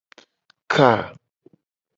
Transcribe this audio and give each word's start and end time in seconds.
Ka. 0.73 0.89